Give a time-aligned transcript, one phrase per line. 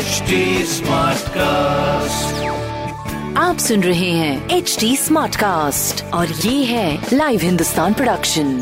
[0.00, 0.36] HD
[1.36, 2.48] cast
[3.38, 8.58] आप सुन रहे हैं एच डी स्मार्ट कास्ट और ये है लाइव हिंदुस्तान प्रोडक्शन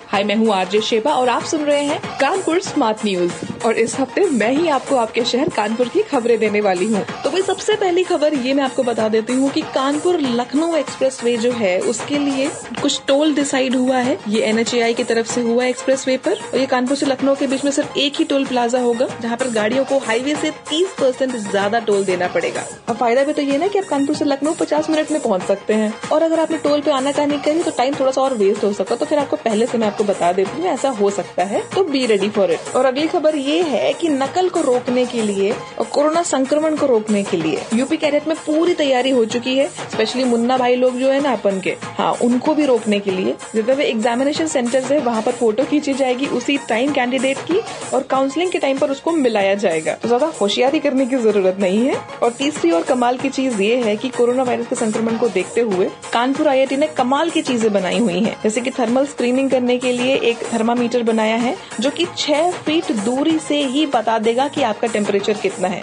[0.00, 3.32] हाय मैं हूँ आरजे शेबा और आप सुन रहे हैं कानपुर स्मार्ट न्यूज़
[3.64, 7.30] और इस हफ़्ते मैं ही आपको आपके शहर कानपुर की खबरें देने वाली हूँ। तो
[7.30, 11.36] भाई सबसे पहली खबर ये मैं आपको बता देती हूँ कि कानपुर लखनऊ एक्सप्रेस वे
[11.36, 12.48] जो है, उसके लिए
[12.82, 16.58] कुछ टोल डिसाइड हुआ है। ये एन की तरफ़ से हुआ एक्सप्रेस वे पर और
[16.58, 19.50] ये कानपुर से लखनऊ के बीच में सिर्फ़ एक ही टोल प्लाजा होगा, जहाँ पर
[19.52, 23.58] गाड़ियों को हाईवे से तीस परसेंट ज़्यादा टोल देना पड़ेगा। अब फ़ायदा भी तो ये
[23.58, 26.58] ना कि आप कानपुर से लखनऊ पचास मिनट में पहुँच सकते हैं। और अगर आपने
[26.58, 29.18] टोल पे आना नहीं करी तो टाइम थोड़ा सा और वेस्ट हो सकता तो फिर
[29.18, 32.28] आपको पहले से मैं आपको बता देती हूँ, ऐसा हो सकता है। तो बी रेडी
[32.30, 35.52] फॉर इट और अगली खबर ये है कि नकल को रोकने के लिए
[35.94, 40.24] कोरोना संक्रमण को रोकने के लिए। यूपी कैडेट में पूरी तैयारी हो चुकी है स्पेशली
[40.24, 43.74] मुन्ना भाई लोग जो है ना अपन के। हाँ उनको भी रोकने के लिए। जितने
[43.74, 47.60] भी एग्जामिनेशन सेंटर्स है, वहाँ पर फ़ोटो खींची जाएगी उसी टाइम कैंडिडेट की
[47.94, 51.86] और काउंसलिंग के टाइम पर उसको मिलाया जाएगा। तो ज़्यादा होशियारी करने की ज़रूरत नहीं
[51.86, 55.28] है। और तीसरी और कमाल की चीज़ ये है कि कोरोना वायरस के संक्रमण को
[55.28, 59.50] देखते हुए कानपुर आईआईटी ने कमाल की चीज़ें बनाई हुई हैं। जैसे कि थर्मल स्क्रीनिंग
[59.50, 64.18] करने के लिए एक थर्मामीटर बनाया है, जो कि छह फीट दूरी से ही बता
[64.20, 65.82] देगा कि आपका टेम्परेचर कितना है।